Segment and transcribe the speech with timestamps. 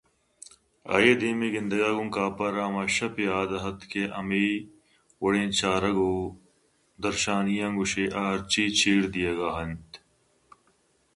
[0.93, 4.43] آئی ءِ دیمءِگندگ ءَ گوں کاف ء را ہما شپ یات اتک کہ ہمے
[5.21, 9.89] وڑیں چارگ ءُدرشانیاں گوٛشئے آ ہرچی چیردیگ ءَ اِنت